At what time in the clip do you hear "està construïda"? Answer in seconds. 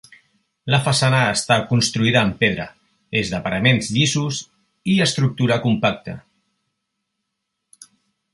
1.33-2.19